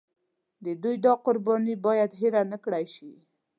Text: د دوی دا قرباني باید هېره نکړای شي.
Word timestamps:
د 0.63 0.65
دوی 0.83 0.95
دا 1.05 1.13
قرباني 1.25 1.75
باید 1.85 2.17
هېره 2.19 2.41
نکړای 2.53 2.85
شي. 2.95 3.11